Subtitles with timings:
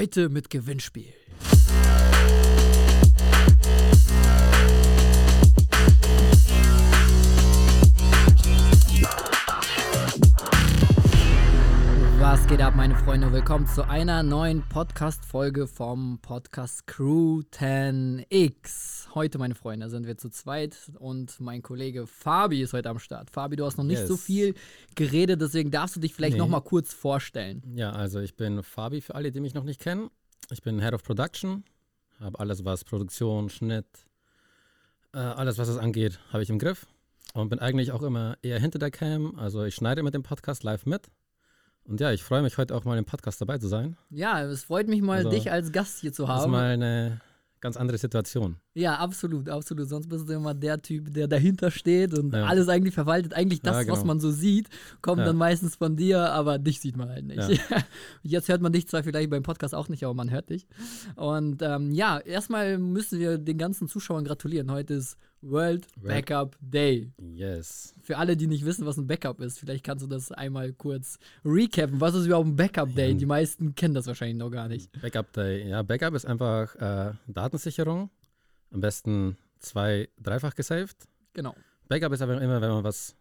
[0.00, 1.19] Heute mit Gewinnspiel.
[12.50, 13.32] Geht ab, meine Freunde?
[13.32, 19.14] Willkommen zu einer neuen Podcast-Folge vom Podcast Crew 10X.
[19.14, 23.30] Heute, meine Freunde, sind wir zu zweit und mein Kollege Fabi ist heute am Start.
[23.30, 24.08] Fabi, du hast noch nicht Yes.
[24.08, 24.54] so viel
[24.96, 26.38] geredet, deswegen darfst du dich vielleicht Nee.
[26.40, 27.62] noch mal kurz vorstellen.
[27.76, 30.10] Ja, also ich bin Fabi für alle, die mich noch nicht kennen.
[30.50, 31.62] Ich bin Head of Production,
[32.18, 33.86] habe alles, was Produktion, Schnitt,
[35.14, 36.88] äh, alles, was es angeht, habe ich im Griff.
[37.32, 39.38] Und bin eigentlich auch immer eher hinter der Cam.
[39.38, 41.08] Also ich schneide mit dem Podcast live mit.
[41.84, 43.96] Und ja, ich freue mich heute auch mal im Podcast dabei zu sein.
[44.10, 46.52] Ja, es freut mich mal, Also, dich als Gast hier zu Das ist haben.
[46.52, 47.20] mal eine
[47.60, 48.56] ganz andere Situation.
[48.74, 49.86] Ja, absolut, absolut.
[49.88, 52.46] Sonst bist du immer der Typ, der dahinter steht und Ja.
[52.46, 53.34] alles eigentlich verwaltet.
[53.34, 54.06] Eigentlich das, Ja, was genau.
[54.06, 54.68] man so sieht,
[55.02, 55.26] kommt Ja.
[55.26, 57.38] dann meistens von dir, aber dich sieht man halt nicht.
[58.22, 60.66] Jetzt hört man dich zwar vielleicht beim Podcast auch nicht, aber man hört dich.
[61.16, 64.70] Und ähm, ja, erstmal müssen wir den ganzen Zuschauern gratulieren.
[64.70, 67.12] Heute ist World Backup Day.
[67.18, 67.94] Yes.
[68.02, 71.18] Für alle, die nicht wissen, was ein Backup ist, vielleicht kannst du das einmal kurz
[71.44, 72.00] recappen.
[72.00, 73.14] Was ist überhaupt ein Backup Day?
[73.14, 74.90] Die meisten kennen das wahrscheinlich noch gar nicht.
[75.00, 75.68] Backup Day.
[75.68, 78.10] Ja, Backup ist einfach äh, Datensicherung.
[78.70, 80.96] Am besten zwei, dreifach gesaved.
[81.32, 81.54] Genau.
[81.88, 83.16] Backup ist aber immer, wenn man was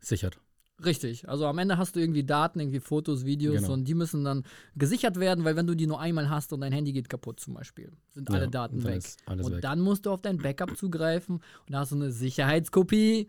[0.00, 0.38] sichert.
[0.84, 1.28] Richtig.
[1.28, 3.72] Also am Ende hast du irgendwie Daten, irgendwie Fotos, Videos Genau.
[3.72, 4.44] und die müssen dann
[4.76, 7.54] gesichert werden, weil wenn du die nur einmal hast und dein Handy geht kaputt zum
[7.54, 9.04] Beispiel, sind alle Ja, Daten und dann weg.
[9.26, 9.60] und weg.
[9.62, 13.28] dann musst du auf dein Backup zugreifen und hast du eine Sicherheitskopie.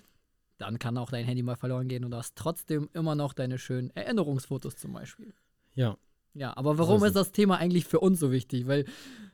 [0.60, 3.58] Dann kann auch dein Handy mal verloren gehen und du hast trotzdem immer noch deine
[3.58, 5.34] schönen Erinnerungsfotos zum Beispiel.
[5.74, 5.98] Ja,
[6.36, 8.68] Ja, aber warum So ist ist das Thema eigentlich für uns so wichtig?
[8.68, 8.86] Weil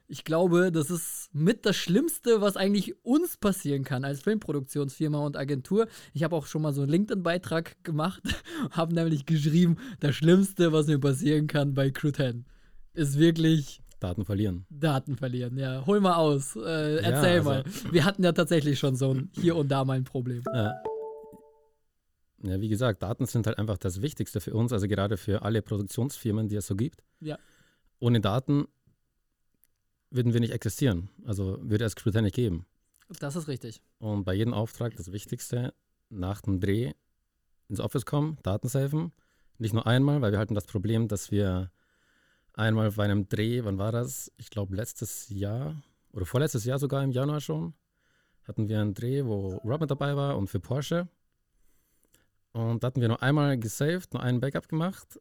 [0.08, 5.36] ich glaube, das ist mit das Schlimmste, was eigentlich uns passieren kann als Filmproduktionsfirma und
[5.36, 5.88] Agentur.
[6.14, 8.22] Ich habe auch schon mal so einen LinkedIn-Beitrag gemacht,
[8.72, 12.46] habe nämlich geschrieben, das Schlimmste, was mir passieren kann bei Crew 10,
[12.94, 14.66] ist wirklich Daten verlieren.
[14.70, 15.58] Daten verlieren.
[15.58, 16.60] Ja, hol mal aus, äh,
[16.96, 17.64] Ja, erzähl also- mal.
[17.92, 20.44] Wir hatten ja tatsächlich schon so ein hier und da mal ein Problem.
[20.54, 20.76] Ja.
[22.44, 25.62] ja, wie gesagt, Daten sind halt einfach das Wichtigste für uns, also gerade für alle
[25.64, 27.02] Produktionsfirmen, die es so gibt.
[27.22, 27.40] Ja.
[28.00, 28.68] Ohne Daten
[30.10, 31.10] würden wir nicht existieren.
[31.26, 32.66] Also würde es Crew 10 nicht geben.
[33.20, 33.82] Das ist richtig.
[34.00, 35.74] Und bei jedem Auftrag das Wichtigste,
[36.10, 36.94] nach dem Dreh
[37.68, 39.12] ins Office kommen, Daten saven.
[39.58, 41.72] Nicht nur einmal, weil wir hatten das Problem, dass wir
[42.54, 44.32] einmal bei einem Dreh, wann war das?
[44.38, 47.74] Ich glaube letztes Jahr oder vorletztes Jahr sogar im Januar schon,
[48.44, 51.08] hatten wir einen Dreh, wo Rob mit dabei war und für Porsche.
[52.54, 55.20] Und da hatten wir nur einmal gesaved, nur einen Backup gemacht.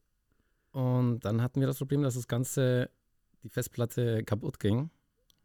[0.70, 2.90] Und dann hatten wir das Problem, dass das Ganze,
[3.44, 4.90] die Festplatte kaputt ging.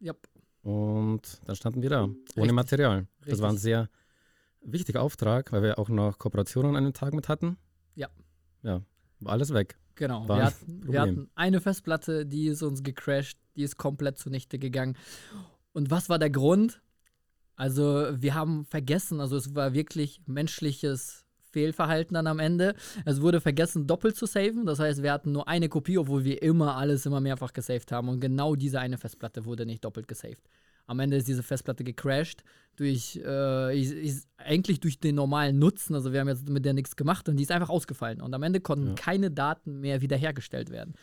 [0.00, 0.14] Ja,
[0.62, 2.52] Und dann standen wir da, ohne Richtig.
[2.52, 3.06] Material.
[3.26, 3.88] Das war ein sehr
[4.62, 7.56] wichtiger Auftrag, weil wir auch noch Kooperationen an dem Tag mit hatten.
[7.94, 8.08] Ja.
[8.62, 8.82] Ja,
[9.20, 9.78] war alles weg.
[9.94, 10.26] Genau.
[10.26, 14.96] Wir hatten, wir hatten eine Festplatte, die ist uns gecrashed, die ist komplett zunichte gegangen.
[15.72, 16.80] Und was war der Grund?
[17.54, 22.74] Also, wir haben vergessen, also es war wirklich menschliches Fehlverhalten dann am Ende.
[23.04, 24.66] Es wurde vergessen, doppelt zu saven.
[24.66, 28.08] Das heißt, wir hatten nur eine Kopie, obwohl wir immer alles immer mehrfach gesaved haben.
[28.08, 30.42] Und genau diese eine Festplatte wurde nicht doppelt gesaved.
[30.86, 32.42] Am Ende ist diese Festplatte gecrashed
[32.74, 35.94] durch, äh, ich, ich, eigentlich durch den normalen Nutzen.
[35.94, 38.20] Also wir haben jetzt mit der nichts gemacht und die ist einfach ausgefallen.
[38.20, 38.94] Und am Ende konnten Ja.
[38.94, 40.94] keine Daten mehr wiederhergestellt werden.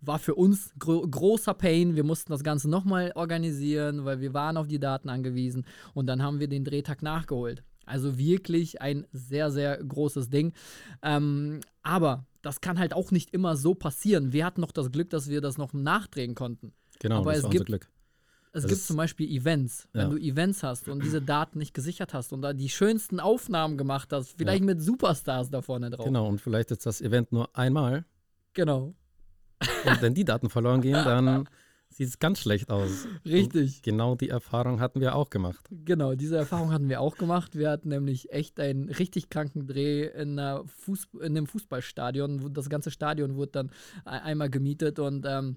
[0.00, 1.94] War für uns gro großer Pain.
[1.96, 5.64] Wir mussten das Ganze nochmal organisieren, weil wir waren auf die Daten angewiesen.
[5.94, 7.62] Und dann haben wir den Drehtag nachgeholt.
[7.88, 10.52] Also wirklich ein sehr, sehr großes Ding.
[11.02, 14.32] Ähm, aber das kann halt auch nicht immer so passieren.
[14.32, 16.72] Wir hatten noch das Glück, dass wir das noch nachdrehen konnten.
[17.00, 17.88] Genau, Aber das es war gibt- Glück.
[18.52, 19.88] Es Das gibt ist- zum Beispiel Events.
[19.92, 20.08] Wenn Ja.
[20.08, 24.10] du Events hast und diese Daten nicht gesichert hast und da die schönsten Aufnahmen gemacht
[24.12, 26.06] hast, vielleicht mit Superstars da vorne drauf.
[26.06, 28.04] Genau, und vielleicht ist das Event nur einmal.
[28.54, 28.94] Genau.
[29.86, 31.48] Und wenn die Daten verloren gehen, dann
[31.98, 33.08] sieht es ganz schlecht aus.
[33.24, 33.82] Richtig.
[33.82, 35.68] Genau die Erfahrung hatten wir auch gemacht.
[35.84, 37.56] Genau, diese Erfahrung hatten wir auch gemacht.
[37.56, 42.52] Wir hatten nämlich echt einen richtig kranken Dreh in, Fuß in einem Fußballstadion.
[42.54, 43.66] Das ganze Stadion wurde dann
[44.06, 45.56] e- einmal gemietet und ähm,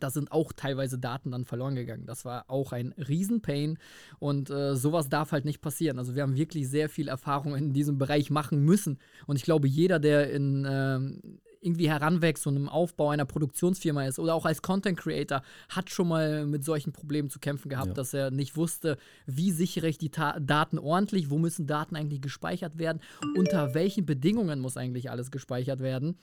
[0.00, 2.06] da sind auch teilweise Daten dann verloren gegangen.
[2.06, 3.78] Das war auch ein Riesenpain
[4.18, 6.00] und äh, sowas darf halt nicht passieren.
[6.00, 9.68] Also wir haben wirklich sehr viel Erfahrung in diesem Bereich machen müssen und ich glaube,
[9.68, 14.62] jeder, der in ähm, irgendwie heranwächst und im Aufbau einer Produktionsfirma ist oder auch als
[14.62, 17.94] Content Creator, hat schon mal mit solchen Problemen zu kämpfen gehabt, Ja.
[17.94, 18.96] dass er nicht wusste,
[19.26, 23.00] wie sichere ich die Ta Daten ordentlich, wo müssen Daten eigentlich gespeichert werden,
[23.36, 26.16] unter welchen Bedingungen muss eigentlich alles gespeichert werden.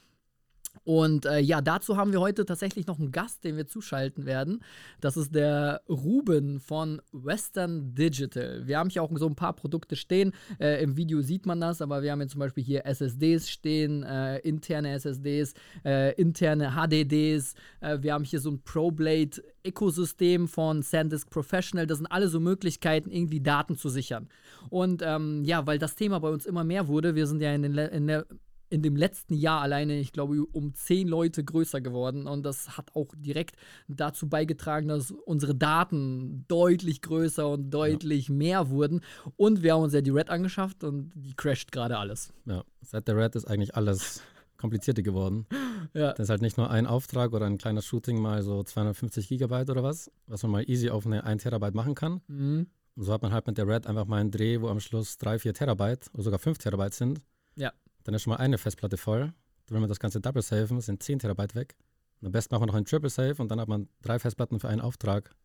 [0.83, 4.63] Und äh, ja, dazu haben wir heute tatsächlich noch einen Gast, den wir zuschalten werden.
[5.01, 8.67] Das ist der Ruben von Western Digital.
[8.67, 10.33] Wir haben hier auch so ein paar Produkte stehen.
[10.59, 14.03] Äh, Im Video sieht man das, aber wir haben hier zum Beispiel hier SSDs stehen,
[14.03, 17.55] äh, interne SSDs, äh, interne HDDs.
[17.81, 21.87] Äh, wir haben hier so ein ProBlade Ökosystem von SanDisk Professional.
[21.87, 24.29] Das sind alle so Möglichkeiten, irgendwie Daten zu sichern.
[24.69, 27.63] Und ähm, ja, weil das Thema bei uns immer mehr wurde, wir sind ja in,
[27.63, 28.25] den, in der
[28.69, 32.27] in dem letzten Jahr alleine, ich glaube, um zehn Leute größer geworden.
[32.27, 33.55] Und das hat auch direkt
[33.87, 38.35] dazu beigetragen, dass unsere Daten deutlich größer und deutlich ja.
[38.35, 39.01] mehr wurden.
[39.35, 42.33] Und wir haben uns ja die Red angeschafft und die crasht gerade alles.
[42.45, 44.21] Ja, seit der Red ist eigentlich alles
[44.57, 45.45] komplizierter geworden.
[45.93, 46.11] Ja.
[46.11, 49.69] Das ist halt nicht nur ein Auftrag oder ein kleines Shooting mal so 250 Gigabyte
[49.69, 52.21] oder was, was man mal easy auf eine 1 Terabyte machen kann.
[52.27, 52.67] Mhm.
[52.95, 55.17] Und so hat man halt mit der Red einfach mal einen Dreh, wo am Schluss
[55.17, 57.21] 3, 4 Terabyte oder sogar 5 Terabyte sind.
[57.55, 57.73] Ja.
[58.05, 59.33] Dann ist schon mal eine Festplatte voll.
[59.67, 61.75] Will man das Ganze Double safen, sind 10 Terabyte weg.
[62.21, 64.59] Und am besten macht man noch einen Triple Save und dann hat man drei Festplatten
[64.59, 65.35] für einen Auftrag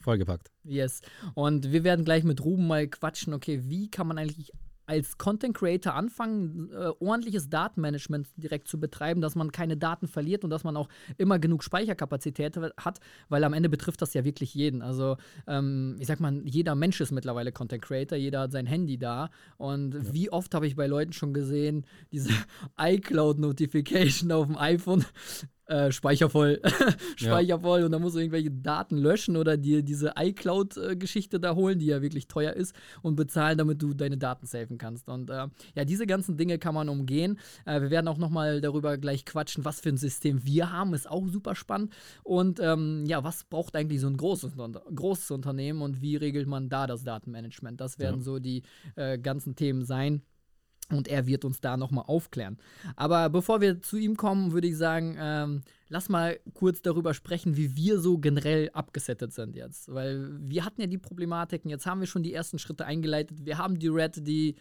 [0.00, 0.52] vollgepackt.
[0.62, 1.00] Yes.
[1.34, 4.52] Und wir werden gleich mit Ruben mal quatschen, okay, wie kann man eigentlich
[4.86, 10.44] als Content Creator anfangen, äh, ordentliches Datenmanagement direkt zu betreiben, dass man keine Daten verliert
[10.44, 10.88] und dass man auch
[11.18, 14.82] immer genug Speicherkapazität hat, weil am Ende betrifft das ja wirklich jeden.
[14.82, 15.16] Also
[15.46, 19.30] ähm, ich sag mal, jeder Mensch ist mittlerweile Content Creator, jeder hat sein Handy da
[19.56, 20.12] und ja.
[20.12, 22.30] wie oft habe ich bei Leuten schon gesehen, diese
[22.78, 25.04] iCloud-Notification auf dem iPhone,
[25.66, 26.60] äh, Speicher voll,
[27.16, 27.58] Speicher ja.
[27.58, 31.86] voll und dann musst du irgendwelche Daten löschen oder dir diese iCloud-Geschichte da holen, die
[31.86, 35.08] ja wirklich teuer ist und bezahlen, damit du deine Daten safen kannst.
[35.08, 37.38] Und äh, ja, diese ganzen Dinge kann man umgehen.
[37.64, 41.10] Äh, wir werden auch nochmal darüber gleich quatschen, was für ein System wir haben, ist
[41.10, 41.92] auch super spannend.
[42.22, 44.52] Und ähm, ja, was braucht eigentlich so ein großes,
[44.94, 47.80] großes Unternehmen und wie regelt man da das Datenmanagement?
[47.80, 48.22] Das werden ja.
[48.22, 48.62] so die
[48.94, 50.22] äh, ganzen Themen sein.
[50.90, 52.58] Und er wird uns da nochmal aufklären.
[52.94, 57.56] Aber bevor wir zu ihm kommen, würde ich sagen, ähm, lass mal kurz darüber sprechen,
[57.56, 59.92] wie wir so generell abgesettet sind jetzt.
[59.92, 63.44] Weil wir hatten ja die Problematiken, jetzt haben wir schon die ersten Schritte eingeleitet.
[63.44, 64.54] Wir haben die Red, die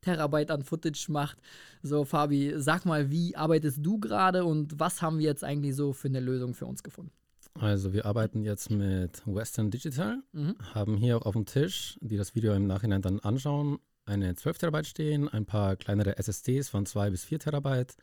[0.00, 1.38] Terabyte an Footage macht.
[1.82, 5.92] So, Fabi, sag mal, wie arbeitest du gerade und was haben wir jetzt eigentlich so
[5.92, 7.12] für eine Lösung für uns gefunden?
[7.54, 10.54] Also wir arbeiten jetzt mit Western Digital, mhm.
[10.74, 14.58] haben hier auch auf dem Tisch, die das Video im Nachhinein dann anschauen, eine 12
[14.58, 17.94] Terabyte stehen, ein paar kleinere SSDs von 2 bis 4 Terabyte,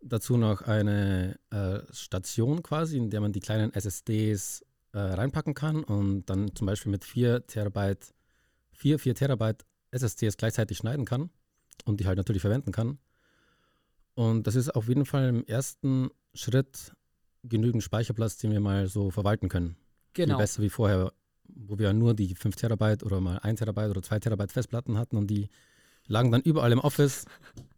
[0.00, 5.82] dazu noch eine äh, Station quasi, in der man die kleinen SSDs äh, reinpacken kann
[5.82, 8.14] und dann zum Beispiel mit 4 Terabyte,
[8.72, 11.30] 4, 4 Terabyte SSDs gleichzeitig schneiden kann
[11.84, 12.98] und die halt natürlich verwenden kann.
[14.14, 16.92] Und das ist auf jeden Fall im ersten Schritt
[17.42, 19.76] genügend Speicherplatz, den wir mal so verwalten können.
[20.12, 20.34] Genau.
[20.36, 21.12] Viel besser wie vorher
[21.54, 25.16] wo wir nur die 5 Terabyte oder mal 1 Terabyte oder 2 Terabyte Festplatten hatten
[25.16, 25.48] und die
[26.06, 27.24] lagen dann überall im Office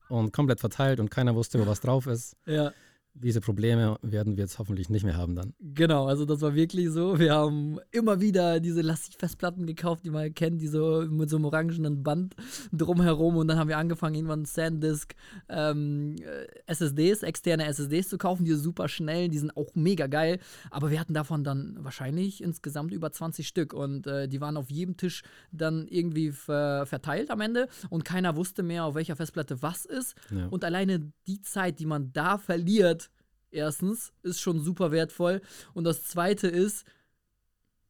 [0.08, 2.36] und komplett verteilt und keiner wusste, wo was drauf ist.
[2.46, 2.72] Ja
[3.18, 5.54] diese Probleme werden wir jetzt hoffentlich nicht mehr haben dann.
[5.58, 7.18] Genau, also das war wirklich so.
[7.18, 11.46] Wir haben immer wieder diese Lastig-Festplatten gekauft, die man kennt, die so mit so einem
[11.46, 12.36] orangenen Band
[12.72, 13.36] drumherum.
[13.36, 15.14] Und dann haben wir angefangen, irgendwann SanDisk
[15.48, 20.06] ähm, äh, SSDs, externe SSDs zu kaufen, die sind super schnell, die sind auch mega
[20.08, 20.38] geil.
[20.70, 23.72] Aber wir hatten davon dann wahrscheinlich insgesamt über 20 Stück.
[23.72, 25.22] Und äh, die waren auf jedem Tisch
[25.52, 27.68] dann irgendwie ver verteilt am Ende.
[27.88, 30.14] Und keiner wusste mehr, auf welcher Festplatte was ist.
[30.30, 30.48] Ja.
[30.48, 33.05] Und alleine die Zeit, die man da verliert,
[33.50, 35.40] Erstens, ist schon super wertvoll.
[35.74, 36.84] Und das zweite ist,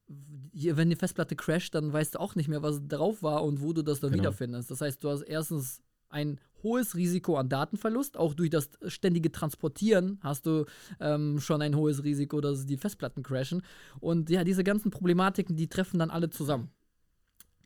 [0.09, 3.73] wenn die Festplatte crasht, dann weißt du auch nicht mehr, was drauf war und wo
[3.73, 4.25] du das dann genau.
[4.25, 4.71] wiederfindest.
[4.71, 8.17] Das heißt, du hast erstens ein hohes Risiko an Datenverlust.
[8.17, 10.65] Auch durch das ständige Transportieren hast du
[11.01, 13.63] ähm, schon ein hohes Risiko, dass die Festplatten crashen.
[14.01, 16.71] Und ja, diese ganzen Problematiken, die treffen dann alle zusammen.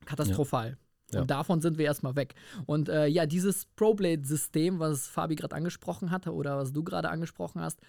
[0.07, 0.71] Katastrophal.
[0.71, 0.76] Ja.
[1.12, 1.23] Ja.
[1.23, 2.35] Und davon sind wir erstmal weg.
[2.67, 7.61] Und äh, ja, dieses ProBlade-System, was Fabi gerade angesprochen hatte oder was du gerade angesprochen
[7.61, 7.81] hast,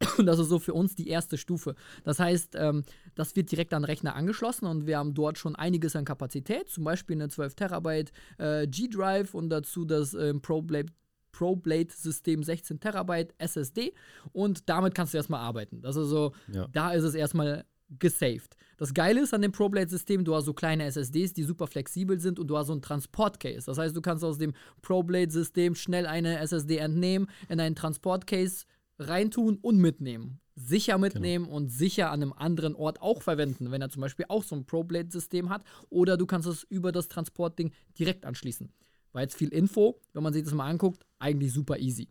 [0.24, 1.74] das ist so für uns die erste Stufe.
[2.04, 5.56] Das heißt, ähm, das wird direkt an den Rechner angeschlossen und wir haben dort schon
[5.56, 10.92] einiges an Kapazität, zum Beispiel eine 12 Terabyte äh, G-Drive und dazu das äh, ProBlade
[11.32, 13.92] ProBlade-System 16 Terabyte SSD
[14.32, 15.80] und damit kannst du erstmal arbeiten.
[15.82, 16.66] Das ist so, ja.
[16.72, 18.56] da ist es erstmal gesaved.
[18.76, 22.38] Das Geile ist an dem ProBlade-System, du hast so kleine SSDs, die super flexibel sind
[22.38, 23.66] und du hast so ein Transportcase.
[23.66, 28.66] Das heißt, du kannst aus dem ProBlade-System schnell eine SSD entnehmen, in einen Transportcase
[28.98, 30.40] reintun und mitnehmen.
[30.54, 31.56] Sicher mitnehmen genau.
[31.56, 34.64] und sicher an einem anderen Ort auch verwenden, wenn er zum Beispiel auch so ein
[34.64, 35.62] ProBlade-System hat.
[35.88, 38.72] Oder du kannst es über das Transportding direkt anschließen.
[39.12, 42.08] War jetzt viel Info, wenn man sich das mal anguckt, eigentlich super easy.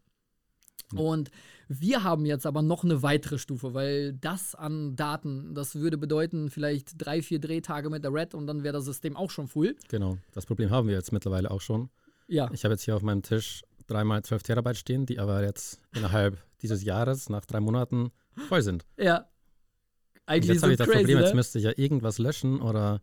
[0.95, 1.31] Und
[1.67, 6.49] wir haben jetzt aber noch eine weitere Stufe, weil das an Daten, das würde bedeuten,
[6.49, 9.75] vielleicht drei, vier Drehtage mit der Red und dann wäre das System auch schon full.
[9.89, 11.89] Genau, das Problem haben wir jetzt mittlerweile auch schon.
[12.27, 12.49] Ja.
[12.53, 16.37] Ich habe jetzt hier auf meinem Tisch dreimal 12 Terabyte stehen, die aber jetzt innerhalb
[16.61, 18.11] dieses Jahres, nach drei Monaten,
[18.47, 18.85] voll sind.
[18.97, 19.27] Ja.
[20.25, 21.23] Eigentlich jetzt so habe ich das crazy, Problem, ne?
[21.23, 23.01] jetzt müsste ich ja irgendwas löschen oder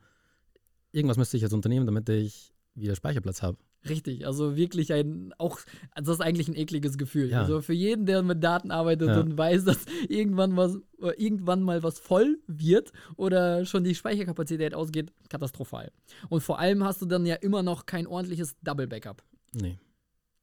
[0.92, 3.58] irgendwas müsste ich jetzt unternehmen, damit ich wieder Speicherplatz habe.
[3.88, 5.58] Richtig, also wirklich ein, auch,
[5.90, 7.30] also das ist eigentlich ein ekliges Gefühl.
[7.30, 7.40] Ja.
[7.40, 9.20] Also für jeden, der mit Daten arbeitet ja.
[9.20, 10.78] und weiß, dass irgendwann was,
[11.16, 15.92] irgendwann mal was voll wird oder schon die Speicherkapazität ausgeht, katastrophal.
[16.28, 19.22] Und vor allem hast du dann ja immer noch kein ordentliches Double Backup.
[19.52, 19.78] Nee.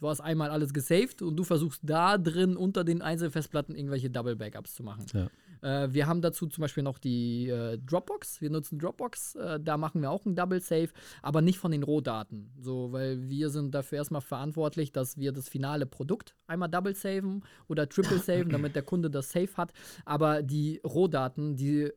[0.02, 4.36] Du hast einmal alles gesaved und du versuchst da drin unter den Einzelfestplatten irgendwelche Double
[4.36, 5.06] Backups zu machen.
[5.14, 5.84] Ja.
[5.84, 8.42] Äh, wir haben dazu zum Beispiel noch die äh, Dropbox.
[8.42, 9.36] Wir nutzen Dropbox.
[9.36, 10.90] Äh, da machen wir auch ein Double Save,
[11.22, 12.52] aber nicht von den Rohdaten.
[12.60, 17.44] So, weil wir sind dafür erstmal verantwortlich, dass wir das finale Produkt einmal Double saven
[17.68, 19.72] oder Triple saven, damit der Kunde das Safe hat.
[20.04, 21.92] Aber die Rohdaten, die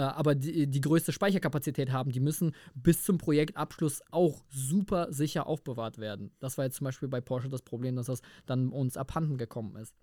[0.00, 5.98] aber die, die größte Speicherkapazität haben, die müssen bis zum Projektabschluss auch super sicher aufbewahrt
[5.98, 6.30] werden.
[6.40, 9.76] Das war jetzt zum Beispiel bei Porsche das Problem, dass das dann uns abhanden gekommen
[9.76, 9.94] ist.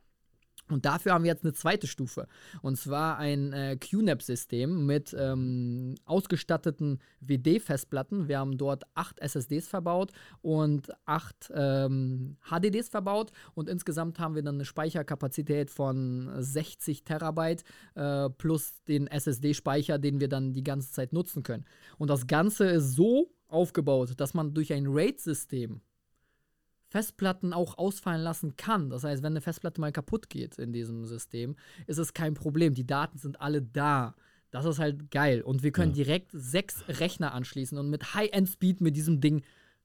[0.72, 2.28] Und dafür haben wir jetzt eine zweite Stufe.
[2.62, 8.28] Und zwar ein äh, QNAP-System mit ähm, ausgestatteten WD-Festplatten.
[8.28, 10.12] Wir haben dort acht SSDs verbaut
[10.42, 13.32] und acht ähm, HDDs verbaut.
[13.54, 17.64] Und insgesamt haben wir dann eine Speicherkapazität von 60 Terabyte
[17.96, 21.66] äh, plus den SSD-Speicher, den wir dann die ganze Zeit nutzen können.
[21.98, 25.82] Und das Ganze ist so aufgebaut, dass man durch ein RAID-System
[26.92, 28.90] Festplatten auch ausfallen lassen kann.
[28.90, 31.56] Das heißt, wenn eine Festplatte mal kaputt geht in diesem System,
[31.88, 32.74] ist es kein Problem.
[32.74, 34.14] Die Daten sind alle da.
[34.52, 35.42] Das ist halt geil.
[35.42, 36.04] Und wir können ja.
[36.04, 39.42] direkt sechs Rechner anschließen und mit High-End-Speed mit diesem Ding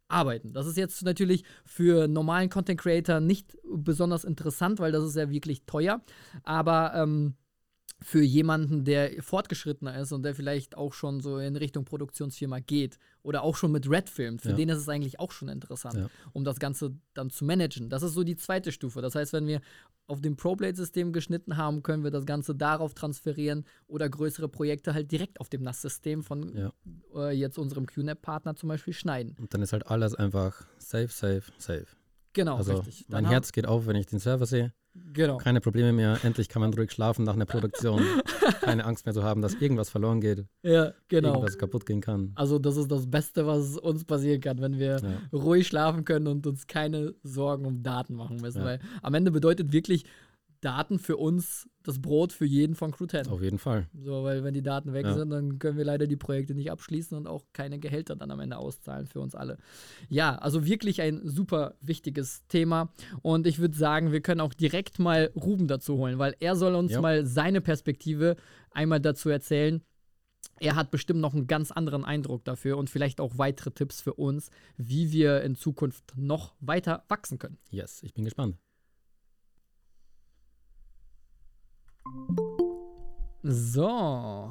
[0.09, 0.53] arbeiten.
[0.53, 5.31] Das ist jetzt natürlich für normalen Content Creator nicht besonders interessant, weil das ist ja
[5.31, 6.03] wirklich teuer.
[6.43, 7.37] Aber ähm,
[8.00, 12.99] für jemanden, der fortgeschrittener ist und der vielleicht auch schon so in Richtung Produktionsfirma geht
[13.23, 14.57] oder auch schon mit Red filmt, für ja.
[14.57, 16.09] den ist es eigentlich auch schon interessant, ja.
[16.33, 17.88] um das Ganze dann zu managen.
[17.88, 19.00] Das ist so die zweite Stufe.
[19.00, 19.61] Das heißt, wenn wir
[20.07, 25.11] auf dem ProBlade-System geschnitten haben, können wir das Ganze darauf transferieren oder größere Projekte halt
[25.11, 26.73] direkt auf dem NAS-System von ja.
[27.15, 29.37] äh, jetzt unserem QNAP-Partner zum Beispiel schneiden.
[29.41, 31.87] Und dann ist halt alles einfach safe, safe, safe.
[32.35, 33.07] Genau, also richtig.
[33.09, 34.73] Dann mein Herz geht auf, wenn ich den Server sehe.
[35.12, 35.38] Genau.
[35.38, 36.19] Keine Probleme mehr.
[36.25, 38.03] Endlich kann man ruhig schlafen nach einer Produktion.
[38.61, 40.45] Keine Angst mehr zu haben, dass irgendwas verloren geht.
[40.62, 41.31] Ja, genau.
[41.31, 42.33] Irgendwas kaputt gehen kann.
[42.35, 45.38] Also, das ist das Beste, was uns passieren kann, wenn wir ja.
[45.38, 48.59] ruhig schlafen können und uns keine Sorgen um Daten machen müssen.
[48.59, 48.65] Ja.
[48.65, 50.05] Weil am Ende bedeutet wirklich
[50.67, 53.29] Daten für uns das Brot für jeden von Crew 10.
[53.29, 53.87] Auf jeden Fall.
[53.95, 55.15] So, weil wenn die Daten weg ja.
[55.15, 58.41] sind, dann können wir leider die Projekte nicht abschließen und auch keine Gehälter dann am
[58.41, 59.59] Ende auszahlen für uns alle.
[60.09, 62.93] Ja, also wirklich ein super wichtiges Thema
[63.23, 66.75] und ich würde sagen, wir können auch direkt mal Ruben dazu holen, weil er soll
[66.75, 67.01] uns ja.
[67.01, 68.35] mal seine Perspektive
[68.73, 69.83] einmal dazu erzählen.
[70.59, 74.15] Er hat bestimmt noch einen ganz anderen Eindruck dafür und vielleicht auch weitere Tipps für
[74.15, 77.59] uns, wie wir in Zukunft noch weiter wachsen können.
[77.71, 78.57] Yes, ich bin gespannt.
[83.43, 84.51] So.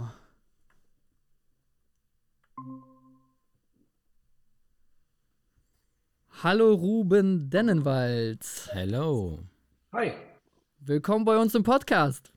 [6.43, 8.69] Hallo Ruben Dennenwald.
[8.71, 9.39] Hello.
[9.93, 10.13] Hi.
[10.79, 12.31] Willkommen bei uns im Podcast.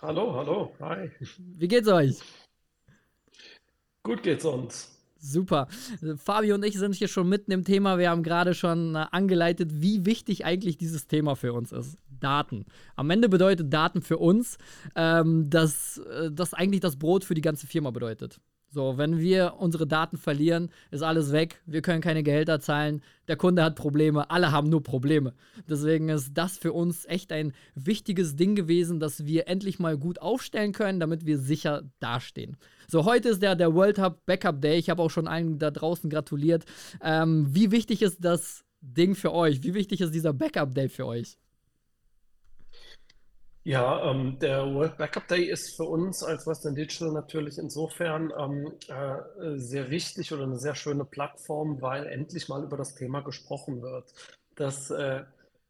[0.00, 1.10] Hallo, hallo, hi.
[1.38, 2.18] Wie geht's euch?
[4.02, 4.92] Gut geht's uns.
[5.18, 5.68] Super.
[6.16, 7.96] Fabi und ich sind hier schon mitten im Thema.
[7.98, 11.96] Wir haben gerade schon äh, angeleitet, wie wichtig eigentlich dieses Thema für uns ist.
[12.22, 12.66] Daten.
[12.96, 14.58] Am Ende bedeutet Daten für uns,
[14.94, 18.40] ähm, dass äh, das eigentlich das Brot für die ganze Firma bedeutet.
[18.74, 21.60] So, wenn wir unsere Daten verlieren, ist alles weg.
[21.66, 23.02] Wir können keine Gehälter zahlen.
[23.28, 24.30] Der Kunde hat Probleme.
[24.30, 25.34] Alle haben nur Probleme.
[25.68, 30.22] Deswegen ist das für uns echt ein wichtiges Ding gewesen, dass wir endlich mal gut
[30.22, 32.56] aufstellen können, damit wir sicher dastehen.
[32.88, 34.78] So, heute ist der, der World Hub Backup Day.
[34.78, 36.64] Ich habe auch schon allen da draußen gratuliert.
[37.02, 39.62] Ähm, wie wichtig ist das Ding für euch?
[39.62, 41.36] Wie wichtig ist dieser Backup Day für euch?
[43.64, 48.72] Ja, ähm, der World Backup Day ist für uns als Western Digital natürlich insofern ähm,
[48.88, 53.80] äh, sehr wichtig oder eine sehr schöne Plattform, weil endlich mal über das Thema gesprochen
[53.80, 54.12] wird.
[54.56, 55.22] Das äh,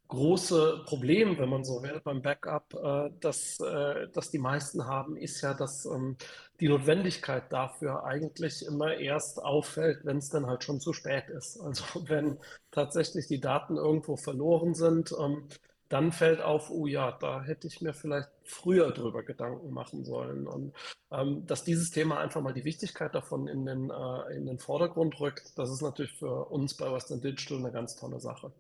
[0.09, 5.17] große Problem, wenn man so will, beim Backup, äh, das, äh, das die meisten haben,
[5.19, 6.17] ist ja, dass ähm,
[6.61, 11.61] die Notwendigkeit dafür eigentlich immer erst auffällt, wenn es dann halt schon zu spät ist.
[11.61, 12.39] Also wenn
[12.71, 15.47] tatsächlich die Daten irgendwo verloren sind, ähm,
[15.93, 20.47] dann fällt auf, oh ja, da hätte ich mir vielleicht früher drüber Gedanken machen sollen.
[20.47, 20.73] Und
[21.11, 25.21] ähm, dass dieses Thema einfach mal die Wichtigkeit davon in den, äh, in den Vordergrund
[25.21, 28.53] rückt, das ist natürlich für uns bei Western Digital eine ganz tolle Sache.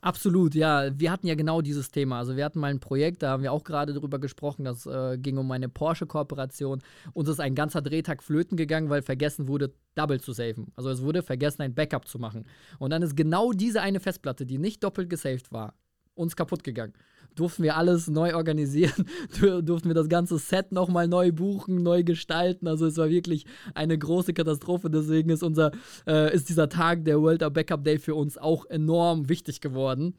[0.00, 0.98] Absolut, ja.
[0.98, 2.18] Wir hatten ja genau dieses Thema.
[2.18, 5.18] Also wir hatten mal ein Projekt, da haben wir auch gerade drüber gesprochen, das äh,
[5.18, 6.82] ging um eine Porsche-Kooperation.
[7.12, 10.72] Uns ist ein ganzer Drehtag flöten gegangen, weil vergessen wurde, Double zu saven.
[10.76, 12.46] Also es wurde vergessen, ein Backup zu machen.
[12.78, 15.74] Und dann ist genau diese eine Festplatte, die nicht doppelt gesaved war,
[16.14, 16.94] uns kaputt gegangen
[17.34, 19.06] durften wir alles neu organisieren,
[19.40, 22.66] durften wir das ganze Set nochmal neu buchen, neu gestalten.
[22.66, 24.90] Also es war wirklich eine große Katastrophe.
[24.90, 25.72] Deswegen ist unser,
[26.06, 30.14] äh, ist dieser Tag der World Backup Day für uns auch enorm wichtig geworden.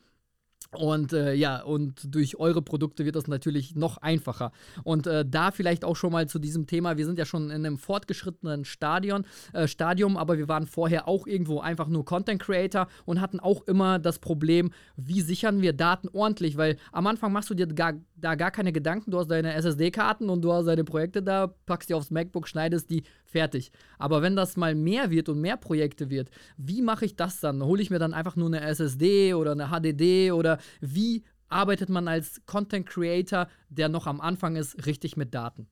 [0.74, 4.54] Und äh, ja, und durch eure Produkte wird das natürlich noch einfacher.
[4.86, 6.96] Und äh, da vielleicht auch schon mal zu diesem Thema.
[6.96, 11.28] Wir sind ja schon in einem fortgeschrittenen Stadion, äh, Stadium, aber wir waren vorher auch
[11.28, 16.08] irgendwo einfach nur Content Creator und hatten auch immer das Problem, wie sichern wir Daten
[16.14, 19.12] ordentlich, weil am Anfang machst du dir gar, da gar keine Gedanken.
[19.12, 22.90] Du hast deine SSD-Karten und du hast deine Projekte da, packst die aufs MacBook, schneidest
[22.90, 23.72] die, fertig.
[23.98, 27.64] Aber wenn das mal mehr wird und mehr Projekte wird, wie mache ich das dann?
[27.64, 32.08] Hole ich mir dann einfach nur eine SSD oder eine HDD oder wie arbeitet man
[32.08, 35.68] als Content Creator, der noch am Anfang ist, richtig mit Daten?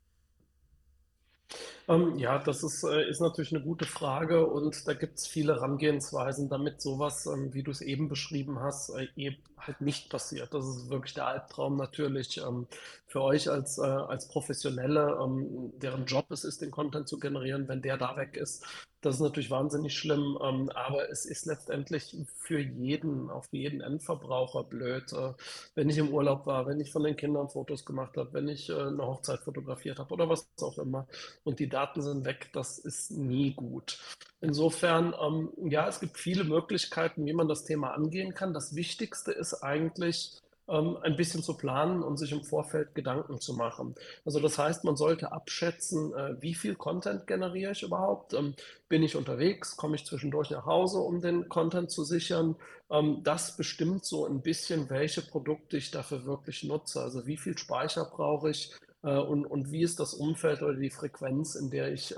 [1.87, 5.55] Ähm, ja, das ist, äh, ist natürlich eine gute Frage und da gibt es viele
[5.55, 10.53] Herangehensweisen, damit sowas, ähm, wie du es eben beschrieben hast, äh, eben halt nicht passiert.
[10.53, 12.67] Das ist wirklich der Albtraum natürlich ähm,
[13.07, 17.67] für euch als, äh, als Professionelle, ähm, deren Job es ist, den Content zu generieren,
[17.67, 18.65] wenn der da weg ist.
[19.01, 24.63] Das ist natürlich wahnsinnig schlimm, ähm, aber es ist letztendlich für jeden, für jeden Endverbraucher
[24.65, 25.13] blöd.
[25.13, 25.33] Äh,
[25.73, 28.69] wenn ich im Urlaub war, wenn ich von den Kindern Fotos gemacht habe, wenn ich
[28.69, 31.07] äh, eine Hochzeit fotografiert habe oder was auch immer
[31.45, 33.99] und die Daten sind weg, das ist nie gut.
[34.41, 38.53] Insofern, ähm, ja, es gibt viele Möglichkeiten, wie man das Thema angehen kann.
[38.53, 40.39] Das Wichtigste ist eigentlich,
[40.69, 43.95] ähm, ein bisschen zu planen und sich im Vorfeld Gedanken zu machen.
[44.23, 48.33] Also das heißt, man sollte abschätzen, äh, wie viel Content generiere ich überhaupt?
[48.33, 48.53] Ähm,
[48.87, 49.75] bin ich unterwegs?
[49.77, 52.55] Komme ich zwischendurch nach Hause, um den Content zu sichern?
[52.91, 57.01] Ähm, das bestimmt so ein bisschen, welche Produkte ich dafür wirklich nutze.
[57.01, 58.71] Also wie viel Speicher brauche ich?
[59.03, 62.15] Äh, und, und wie ist das Umfeld oder die Frequenz, in der ich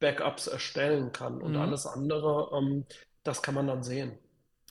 [0.00, 1.40] Backups erstellen kann.
[1.40, 1.60] Und mhm.
[1.60, 2.84] alles andere,
[3.22, 4.18] das kann man dann sehen.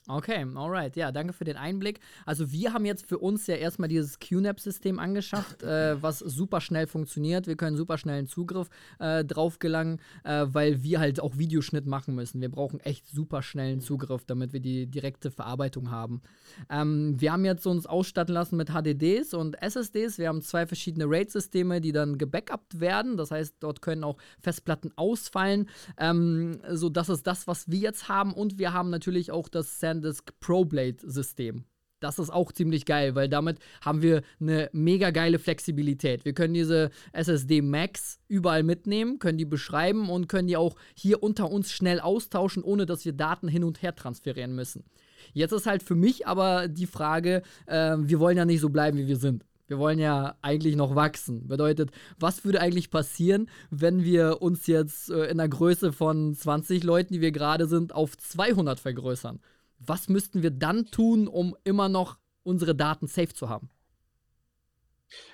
[0.10, 0.98] Okay, alright.
[0.98, 2.02] Ja, danke für den Einblick.
[2.26, 6.88] Also wir haben jetzt für uns ja erstmal dieses QNAP-System angeschafft, äh, was super schnell
[6.88, 7.48] funktioniert.
[7.48, 8.70] Wir können super schnell einen Zugriff
[9.00, 12.42] äh, drauf gelangen, äh, weil wir halt auch Videoschnitt machen müssen.
[12.42, 16.22] Wir brauchen echt super schnellen Zugriff, damit wir die direkte Verarbeitung haben.
[16.70, 20.18] Ähm, wir haben jetzt uns ausstatten lassen mit HDDs und SSDs.
[20.18, 23.16] Wir haben zwei verschiedene RAID-Systeme, die dann gebackupt werden.
[23.16, 25.70] Das heißt, dort können auch Festplatten ausfallen.
[25.98, 28.34] Ähm, so, das ist das, was wir jetzt haben.
[28.34, 31.66] Und wir haben natürlich auch das Sand SanDisk ProBlade-System.
[32.00, 36.26] Das ist auch ziemlich geil, weil damit haben wir eine mega geile Flexibilität.
[36.26, 41.24] Wir können diese SSD Max überall mitnehmen, können die beschreiben und können die auch hier
[41.24, 44.84] unter uns schnell austauschen, ohne dass wir Daten hin und her transferieren müssen.
[45.32, 48.98] Jetzt ist halt für mich aber die Frage, äh, wir wollen ja nicht so bleiben,
[48.98, 49.46] wie wir sind.
[49.68, 51.48] Wir wollen ja eigentlich noch wachsen.
[51.48, 56.84] Bedeutet, was würde eigentlich passieren, wenn wir uns jetzt äh, in der Größe von 20
[56.84, 59.40] Leuten, die wir gerade sind, auf 200 vergrößern?
[59.86, 63.70] Was müssten wir dann tun, um immer noch unsere Daten safe zu haben?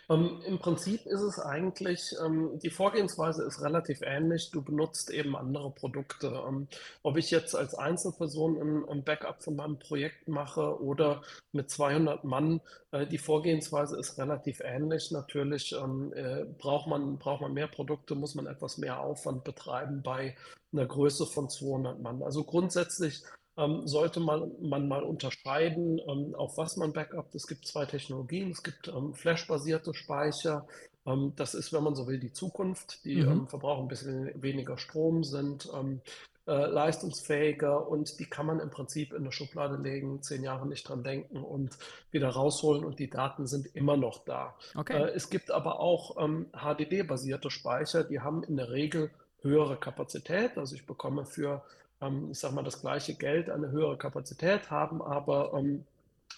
[0.09, 4.49] Ähm, Im Prinzip ist es eigentlich, ähm, die Vorgehensweise ist relativ ähnlich.
[4.51, 6.43] Du benutzt eben andere Produkte.
[6.47, 6.67] Ähm,
[7.03, 12.23] ob ich jetzt als Einzelperson ein, ein, Backup von meinem Projekt mache oder mit 200
[12.23, 15.12] Mann, äh, die Vorgehensweise ist relativ ähnlich.
[15.12, 20.35] Natürlich äh, braucht, man, braucht man mehr Produkte, muss man etwas mehr Aufwand betreiben bei
[20.73, 22.23] einer Größe von 200 Mann.
[22.23, 23.23] Also grundsätzlich
[23.57, 27.35] ähm, sollte man, man mal unterscheiden, ähm, auf was man backupt.
[27.35, 28.51] Es gibt zwei Technologien.
[28.51, 30.67] Es gibt ähm, Flash-basierte Speicher.
[31.05, 33.03] Ähm, das ist, wenn man so will, die Zukunft.
[33.05, 33.31] Die mhm.
[33.31, 36.01] Ähm, verbrauchen ein bisschen weniger Strom, sind ähm,
[36.47, 40.88] äh, leistungsfähiger und die kann man im Prinzip in eine Schublade legen, zehn Jahre nicht
[40.88, 41.77] dran denken und
[42.12, 44.55] wieder rausholen und die Daten sind immer noch da.
[44.75, 44.93] Okay.
[44.93, 50.57] Äh, es gibt aber auch HDD-basierte Speicher, die haben in der Regel höhere Kapazität.
[50.57, 51.63] Also ich bekomme für
[52.01, 55.85] ähm, ich sage mal, das gleiche Geld eine höhere Kapazität haben, aber ähm,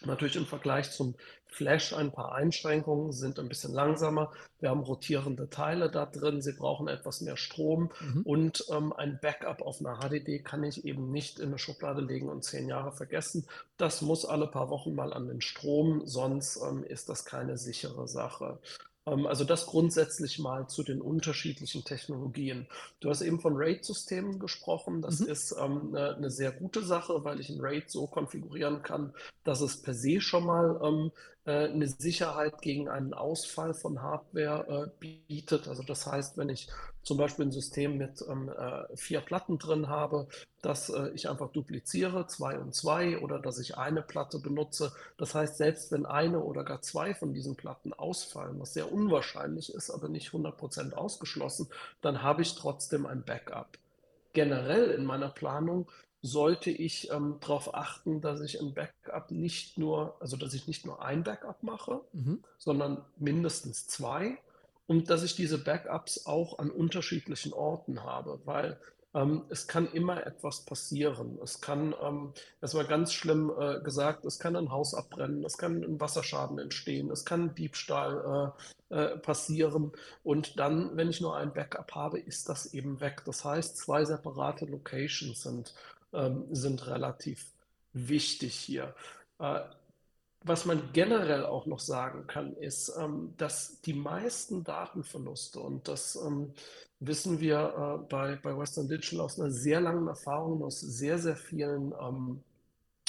[0.05, 4.31] natürlich im Vergleich zum Flash ein paar Einschränkungen, sind ein bisschen langsamer.
[4.59, 8.21] Wir haben rotierende Teile da drin, sie brauchen etwas mehr Strom mhm.
[8.23, 12.29] und ähm, ein Backup auf einer HDD kann ich eben nicht in eine Schublade legen
[12.29, 13.45] und zehn Jahre vergessen.
[13.77, 18.07] Das muss alle paar Wochen mal an den Strom, sonst ähm, ist das keine sichere
[18.07, 18.59] Sache.
[19.11, 22.67] Ähm, also das grundsätzlich mal zu den unterschiedlichen Technologien.
[22.99, 25.01] Du hast eben von RAID-Systemen gesprochen.
[25.01, 25.27] Das mhm.
[25.27, 29.61] ist ähm, eine, eine, sehr gute Sache, weil ich ein RAID so konfigurieren kann, dass
[29.61, 31.11] es per se schon mal ähm,
[31.45, 35.67] äh, eine Sicherheit gegen einen Ausfall von Hardware äh, bietet.
[35.67, 36.69] Also das heißt, wenn ich
[37.03, 40.27] zum Beispiel ein System mit ähm, äh, vier Platten drin habe,
[40.61, 44.93] dass äh, ich einfach dupliziere, zwei und zwei, oder dass ich eine Platte benutze.
[45.17, 49.73] Das heißt, selbst wenn eine oder gar zwei von diesen Platten ausfallen, was sehr unwahrscheinlich
[49.73, 51.67] ist, aber nicht 100% ausgeschlossen,
[52.01, 53.77] dann habe ich trotzdem ein Backup.
[54.33, 55.87] Generell in meiner Planung
[56.21, 60.85] sollte ich ähm, darauf achten, dass ich ein Backup nicht nur, also dass ich nicht
[60.85, 62.43] nur ein Backup mache, mhm.
[62.59, 64.37] sondern mindestens zwei
[64.87, 68.79] und dass ich diese Backups auch an unterschiedlichen Orten habe, weil
[69.13, 71.37] ähm, es kann immer etwas passieren.
[71.43, 75.57] Es kann, ähm, das war ganz schlimm äh, gesagt, es kann ein Haus abbrennen, es
[75.57, 78.53] kann ein Wasserschaden entstehen, es kann Diebstahl
[78.89, 79.91] äh, äh, passieren.
[80.23, 83.23] Und dann, wenn ich nur ein Backup habe, ist das eben weg.
[83.25, 85.73] Das heißt, zwei separate Locations sind
[86.13, 87.45] ähm, sind relativ
[87.93, 88.93] wichtig hier.
[90.43, 96.15] Was man generell auch noch sagen kann, ist, ähm, dass die meisten Datenverluste, und das
[96.15, 96.53] ähm,
[96.99, 101.35] wissen wir äh, bei, bei Western Digital aus einer sehr langen Erfahrung, aus sehr, sehr
[101.35, 102.43] vielen ähm,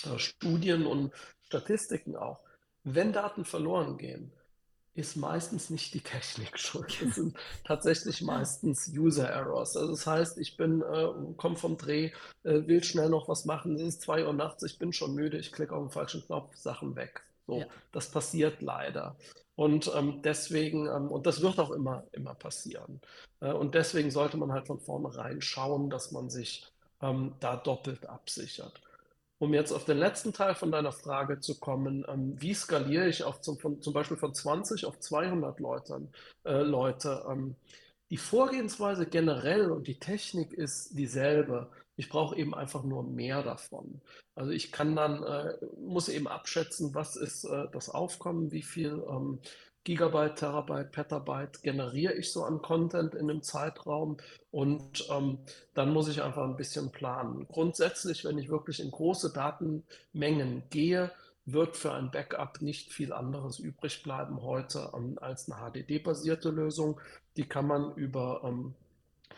[0.05, 1.13] äh, Studien und
[1.47, 2.41] Statistiken auch,
[2.85, 4.33] wenn Daten verloren gehen,
[4.95, 7.01] ist meistens nicht die Technik schuld.
[7.01, 9.77] Das sind tatsächlich meistens User Errors.
[9.77, 12.11] Also das heißt, ich bin, äh, komme vom Dreh,
[12.45, 15.39] äh, will schnell noch was machen, es ist zwei Uhr nachts, ich bin schon müde,
[15.39, 17.23] ich klicke auf den falschen Knopf, Sachen weg.
[17.47, 17.67] So, ja.
[17.91, 19.17] das passiert leider.
[19.55, 23.01] Und ähm, deswegen, ähm, und das wird auch immer, immer passieren.
[23.41, 26.67] Äh, und deswegen sollte man halt von vornherein schauen, dass man sich
[27.01, 28.81] ähm, da doppelt absichert.
[29.43, 33.25] Um jetzt auf den letzten Teil von deiner Frage zu kommen, ähm, wie skaliere ich
[33.25, 36.13] auf zum, von, zum Beispiel von 20 auf 200 Leuten,
[36.45, 37.25] äh, Leute?
[37.29, 37.57] Ähm,
[38.09, 41.73] die Vorgehensweise generell und die Technik ist dieselbe.
[41.97, 44.01] Ich brauche eben einfach nur mehr davon.
[44.37, 49.03] Also ich kann dann, äh, muss eben abschätzen, was ist äh, das Aufkommen, wie viel
[49.11, 49.41] ähm,
[49.85, 54.17] Gigabyte, Terabyte, Petabyte generiere ich so an Content in einem Zeitraum
[54.53, 55.39] und ähm,
[55.75, 57.49] dann muss ich einfach ein bisschen planen.
[57.49, 61.11] Grundsätzlich, wenn ich wirklich in große Datenmengen gehe,
[61.47, 67.01] wird für ein Backup nicht viel anderes übrig bleiben heute ähm, als eine HDD-basierte Lösung.
[67.37, 68.75] Die kann man über ähm,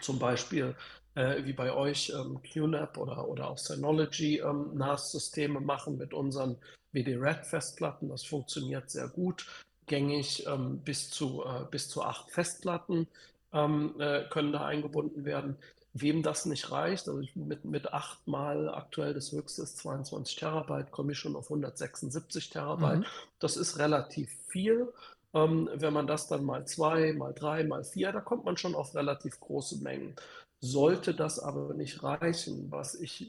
[0.02, 0.76] zum Beispiel
[1.14, 6.59] äh, wie bei euch ähm, QNAP oder, oder auch Synology ähm, NAS-Systeme machen mit unseren
[6.92, 8.11] WD-RAD-Festplatten.
[8.11, 9.46] Das funktioniert sehr gut
[9.87, 13.07] gängig ähm, bis, zu, äh, bis zu acht Festplatten
[13.53, 15.57] ähm, äh, können da eingebunden werden.
[15.97, 20.90] Wem das nicht reicht, also mit, mit acht mal aktuell das höchste ist 22 Terabyte,
[20.90, 23.01] komme ich schon auf 176 Terabyte.
[23.01, 23.05] Mhm.
[23.38, 24.92] Das ist relativ viel.
[25.35, 28.75] Ähm, wenn man das dann mal zwei, mal drei, mal vier, da kommt man schon
[28.75, 30.16] auf relativ große Mengen.
[30.61, 33.29] Sollte das aber nicht reichen, was ich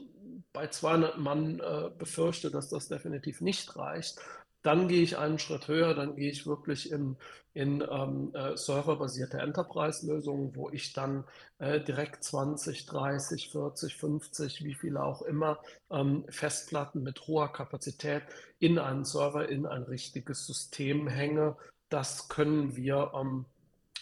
[0.52, 4.18] bei 200 Mann äh, befürchte, dass das definitiv nicht reicht,
[4.62, 7.16] dann gehe ich einen Schritt höher, dann gehe ich wirklich in,
[7.54, 11.24] in ähm, äh, serverbasierte Enterprise-Lösungen, wo ich dann
[11.58, 18.22] äh, direkt 20, 30, 40, 50, wie viele auch immer, ähm, Festplatten mit hoher Kapazität
[18.58, 21.56] in einen Server, in ein richtiges System hänge.
[21.88, 23.46] Das können wir ähm,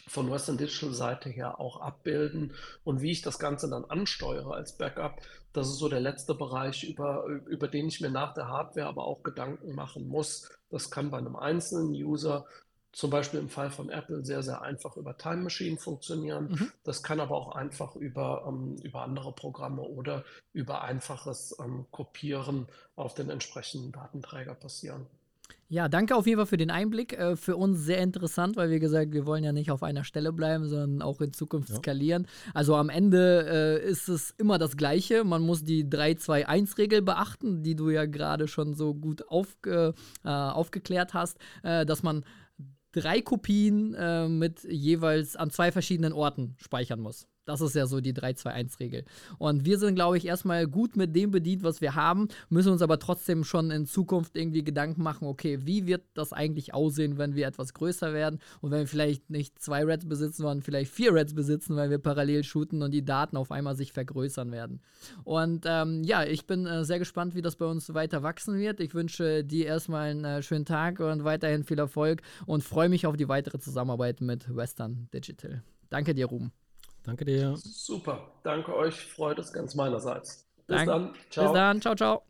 [0.07, 2.53] von Western Digital Seite her auch abbilden.
[2.85, 5.21] Und wie ich das Ganze dann ansteuere als Backup,
[5.53, 9.05] das ist so der letzte Bereich, über, über den ich mir nach der Hardware aber
[9.05, 10.51] auch Gedanken machen muss.
[10.71, 12.47] Das kann bei einem einzelnen User
[12.95, 16.51] zum Beispiel im Fall von Apple sehr, sehr einfach über Time Machine funktionieren.
[16.51, 16.73] Mhm.
[16.85, 22.69] Das kann aber auch einfach über, ähm, über andere Programme oder über einfaches ähm, Kopieren
[22.95, 25.07] auf den entsprechenden Datenträger passieren.
[25.69, 27.15] Ja, danke auf jeden Fall für den Einblick.
[27.15, 30.33] Äh, für uns sehr interessant, weil wie gesagt, wir wollen ja nicht auf einer Stelle
[30.33, 31.77] bleiben, sondern auch in Zukunft ja.
[31.77, 32.27] skalieren.
[32.53, 35.25] Also am Ende äh, ist es immer das Gleiche.
[35.25, 41.15] Man muss die 3-2-1-Regel beachten, die du ja gerade schon so gut aufge, äh, aufgeklärt
[41.15, 42.25] hast, äh, dass man
[42.93, 47.27] drei Kopien äh, mit jeweils an zwei verschiedenen Orten speichern muss.
[47.45, 49.05] Das ist ja so die 3-2-1-Regel.
[49.39, 52.83] Und wir sind, glaube ich, erstmal gut mit dem bedient, was wir haben, müssen uns
[52.83, 57.35] aber trotzdem schon in Zukunft irgendwie Gedanken machen, okay, wie wird das eigentlich aussehen, wenn
[57.35, 61.15] wir etwas größer werden und wenn wir vielleicht nicht zwei Reds besitzen, sondern vielleicht vier
[61.15, 64.81] Reds besitzen, weil wir parallel shooten und die Daten auf einmal sich vergrößern werden.
[65.25, 68.81] Und ähm, ja, ich bin äh, sehr gespannt, wie das bei uns weiter wachsen wird.
[68.81, 73.07] Ich wünsche dir erstmal einen äh, schönen Tag und weiterhin viel Erfolg und freue mich
[73.07, 75.63] auf die weitere Zusammenarbeit mit Western Digital.
[75.91, 76.53] Danke dir, Ruben.
[77.05, 77.55] Danke dir.
[77.57, 78.33] Super.
[78.43, 79.07] Danke euch.
[79.07, 80.47] Freut es ganz meinerseits.
[80.67, 80.89] Bis Dank.
[80.89, 81.15] dann.
[81.31, 81.45] Ciao.
[81.45, 81.81] Bis dann.
[81.81, 82.23] Ciao, ciao.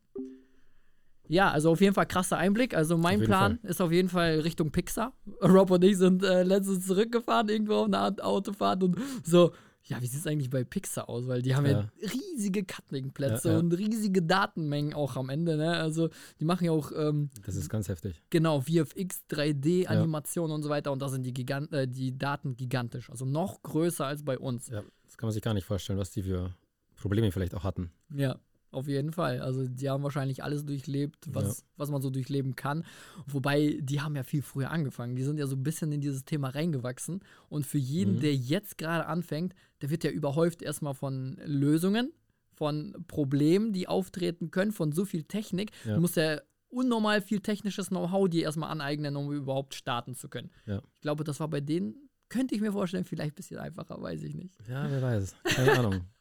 [1.27, 2.75] Ja, also auf jeden Fall krasser Einblick.
[2.75, 3.71] Also mein Plan Fall.
[3.71, 5.15] ist auf jeden Fall Richtung Pixar.
[5.43, 9.53] Rob und ich sind äh, letztens zurückgefahren, irgendwo auf einer Autofahrt und so,
[9.87, 11.27] ja, wie sieht es eigentlich bei Pixar aus?
[11.27, 11.89] Weil die haben ja, Ja.
[12.01, 13.61] riesige Cutlink-Plätze Ja, ja.
[13.61, 15.57] und riesige Datenmengen auch am Ende.
[15.57, 15.77] Ne?
[15.77, 16.09] Also
[16.41, 18.23] die machen ja auch ähm, Das ist ganz heftig.
[18.31, 20.91] genau VFX, 3D-Animationen und so weiter.
[20.93, 23.11] Und da sind die, Gigant äh, die Daten gigantisch.
[23.11, 24.69] Also noch größer als bei uns.
[24.69, 26.55] Ja, das kann man sich gar nicht vorstellen, was die für
[26.97, 27.91] Probleme vielleicht auch hatten.
[28.15, 28.39] Ja,
[28.75, 29.41] auf jeden Fall.
[29.41, 32.85] Also die haben wahrscheinlich alles durchlebt, was, was man so durchleben kann.
[33.27, 35.17] Wobei, die haben ja viel früher angefangen.
[35.17, 37.21] Die sind ja so ein bisschen in dieses Thema reingewachsen.
[37.49, 38.21] Und für jeden, Mhm.
[38.21, 42.13] der jetzt gerade anfängt, der wird ja überhäuft erstmal von Lösungen,
[42.53, 45.71] von Problemen, die auftreten können, von so viel Technik.
[45.85, 45.95] Ja.
[45.95, 50.51] Du musst ja unnormal viel technisches Know-how dir erstmal aneignen, um überhaupt starten zu können.
[50.67, 50.83] Ja.
[50.95, 51.95] Ich glaube, das war bei denen,
[52.29, 54.55] könnte ich mir vorstellen, vielleicht ein bisschen einfacher, weiß ich nicht.
[54.69, 55.37] Ja, wer weiß.
[55.45, 56.01] Keine Ahnung.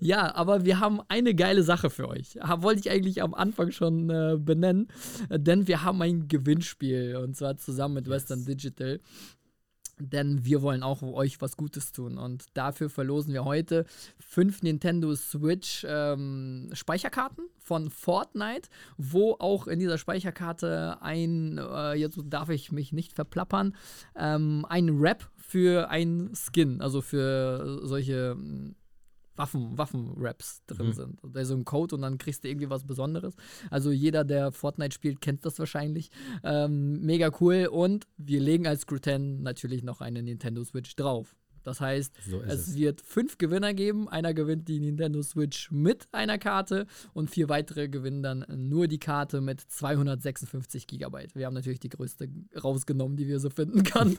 [0.00, 2.36] Ja, aber wir haben eine geile Sache für euch.
[2.58, 4.88] Wollte ich eigentlich am Anfang schon äh, benennen,
[5.30, 8.14] denn wir haben ein Gewinnspiel und zwar zusammen mit Yes.
[8.14, 9.00] Western Digital.
[10.00, 13.86] Denn wir wollen auch euch was Gutes tun und dafür verlosen wir heute
[14.18, 22.18] fünf Nintendo Switch ähm, Speicherkarten von Fortnite, wo auch in dieser Speicherkarte ein, äh, jetzt
[22.24, 23.76] darf ich mich nicht verplappern,
[24.16, 28.36] ähm, ein Rap für ein Skin, also für solche
[29.36, 30.92] Waffen, Waffen-Raps drin Mhm.
[30.92, 31.18] sind.
[31.32, 33.34] Da ist so ein Code und dann kriegst du irgendwie was Besonderes.
[33.70, 36.10] Also jeder, der Fortnite spielt, kennt das wahrscheinlich.
[36.42, 37.68] Ähm, mega cool.
[37.70, 41.36] Und wir legen als Crew 10 natürlich noch eine Nintendo Switch drauf.
[41.64, 42.74] Das heißt, So es es.
[42.76, 44.06] wird fünf Gewinner geben.
[44.06, 48.98] Einer gewinnt die Nintendo Switch mit einer Karte und vier weitere gewinnen dann nur die
[48.98, 51.34] Karte mit 256 Gigabyte.
[51.34, 52.28] Wir haben natürlich die größte
[52.62, 54.18] rausgenommen, die wir so finden können.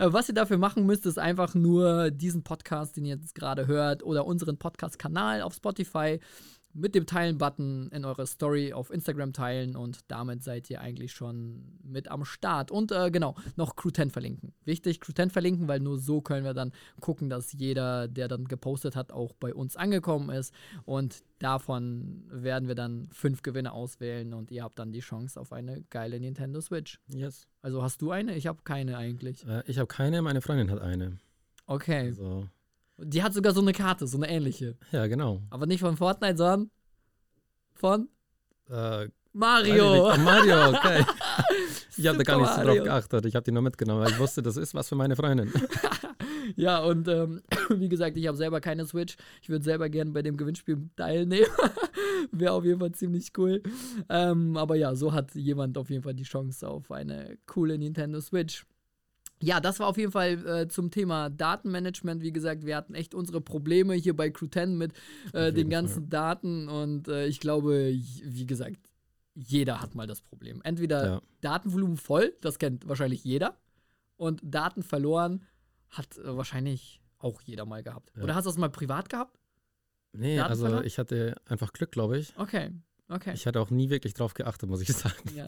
[0.00, 3.66] Äh, Was ihr dafür machen müsst, ist einfach nur diesen Podcast, den ihr jetzt gerade
[3.66, 6.18] hört, oder unseren Podcast-Kanal auf Spotify
[6.72, 11.78] mit dem Teilen-Button in eure Story auf Instagram teilen und damit seid ihr eigentlich schon
[11.82, 12.70] mit am Start.
[12.70, 14.52] Und äh, genau, noch Crew 10 verlinken.
[14.64, 18.44] Wichtig, Crew 10 verlinken, weil nur so können wir dann gucken, dass jeder, der dann
[18.44, 20.54] gepostet hat, auch bei uns angekommen ist.
[20.84, 25.52] Und davon werden wir dann fünf Gewinne auswählen und ihr habt dann die Chance auf
[25.52, 27.00] eine geile Nintendo Switch.
[27.08, 27.48] Yes.
[27.62, 28.36] Also hast du eine?
[28.36, 29.46] Ich habe keine eigentlich.
[29.46, 31.18] Äh, ich habe keine, meine Freundin hat eine.
[31.66, 32.08] Okay.
[32.08, 32.48] Also,
[33.02, 34.76] Die hat sogar so eine Karte, so eine ähnliche.
[34.92, 35.42] ja, genau.
[35.50, 36.70] Aber nicht von Fortnite, sondern
[37.74, 38.08] von
[38.68, 40.08] Äh, Mario.
[40.08, 40.18] Nicht.
[40.18, 41.04] Oh, Mario, okay.
[41.96, 43.26] Ich habe da gar nicht so drauf geachtet.
[43.26, 45.52] Ich habe die nur mitgenommen, weil ich wusste, das ist was für meine Freundin.
[46.56, 49.16] Ja, und ähm, wie gesagt, ich habe selber keine Switch.
[49.40, 51.46] Ich würde selber gerne bei dem Gewinnspiel teilnehmen.
[52.32, 53.62] Wäre auf jeden Fall ziemlich cool.
[54.08, 58.20] Ähm, aber ja, so hat jemand auf jeden Fall die Chance auf eine coole Nintendo
[58.20, 58.66] Switch.
[59.42, 62.22] Ja, das war auf jeden Fall äh, zum Thema Datenmanagement.
[62.22, 64.92] Wie gesagt, wir hatten echt unsere Probleme hier bei Crew 10 mit
[65.32, 66.68] äh, den ganzen Daten.
[66.68, 68.78] Und äh, ich glaube, wie gesagt,
[69.34, 70.60] jeder hat mal das Problem.
[70.62, 71.20] Entweder Ja.
[71.40, 73.56] Datenvolumen voll, das kennt wahrscheinlich jeder.
[74.16, 75.46] Und Daten verloren
[75.88, 78.12] hat äh, wahrscheinlich auch jeder mal gehabt.
[78.16, 78.24] Ja.
[78.24, 79.38] Oder hast du das mal privat gehabt?
[80.12, 80.84] Nee, Daten also verloren?
[80.84, 82.34] ich hatte einfach Glück, glaube ich.
[82.36, 82.70] Okay,
[83.10, 83.32] okay.
[83.34, 85.14] Ich hatte auch nie wirklich drauf geachtet, muss ich sagen.
[85.34, 85.46] ja.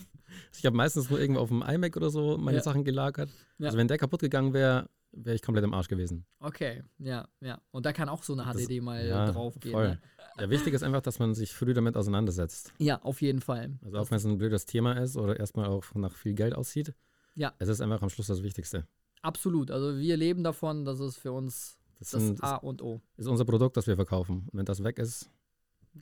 [0.57, 2.63] Ich habe meistens nur irgendwo auf dem iMac oder so meine Ja.
[2.63, 3.31] Sachen gelagert.
[3.59, 3.67] Ja.
[3.67, 6.25] Also wenn der kaputt gegangen wäre, wäre ich komplett im Arsch gewesen.
[6.41, 7.61] Okay, ja, ja.
[7.71, 9.73] Und da kann auch so eine Das- HDD mal ja, draufgehen.
[9.73, 9.89] voll.
[9.89, 10.01] Ne?
[10.41, 12.73] Ja, wichtig ist einfach, dass man sich früh damit auseinandersetzt.
[12.79, 13.79] Ja, auf jeden Fall.
[13.85, 16.95] Also auch wenn es ein blödes Thema ist oder erstmal auch nach viel Geld aussieht.
[17.35, 17.53] Ja.
[17.59, 18.87] Es ist einfach am Schluss das Wichtigste.
[19.21, 19.71] Absolut.
[19.71, 23.03] Also wir leben davon, das ist für uns Das, das sind, A und O.
[23.19, 24.49] ist unser Produkt, das wir verkaufen.
[24.51, 25.31] Und wenn das weg ist,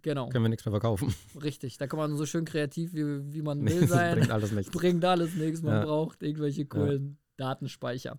[0.02, 1.12] Genau, können wir nichts mehr verkaufen.
[1.42, 1.76] richtig.
[1.78, 4.16] Da kann man so schön kreativ, wie, wie man will sein.
[4.18, 4.70] bringt alles nichts.
[4.76, 5.84] bringt alles nichts, man Ja.
[5.84, 8.16] braucht irgendwelche coolen Datenspeicher.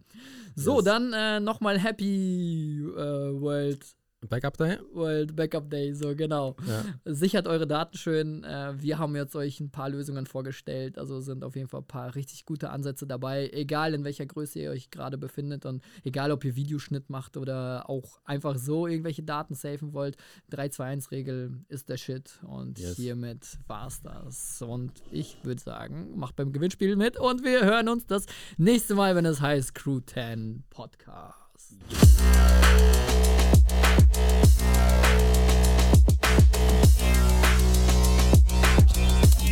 [0.55, 0.83] So, Yes.
[0.85, 2.95] dann äh, nochmal Happy äh,
[3.39, 3.85] World,
[4.29, 4.77] Backup Day?
[4.93, 6.55] World Backup Day, so genau.
[6.67, 6.83] Ja.
[7.05, 8.43] Sichert eure Daten schön.
[8.43, 10.97] Äh, wir haben jetzt euch ein paar Lösungen vorgestellt.
[10.99, 13.49] Also sind auf jeden Fall ein paar richtig gute Ansätze dabei.
[13.51, 17.89] Egal in welcher Größe ihr euch gerade befindet und egal ob ihr Videoschnitt macht oder
[17.89, 20.17] auch einfach so irgendwelche Daten safen wollt.
[20.51, 22.39] 3-2-1-Regel ist der Shit.
[22.43, 22.95] Und Yes.
[22.97, 24.61] hiermit war's das.
[24.61, 28.25] Und ich würde sagen, macht beim Gewinnspiel mit und wir hören uns das
[28.57, 31.75] nächste Mal, wenn es heißt Crew 10 Podcast.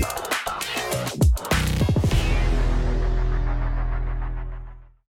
[0.01, 0.38] Bye.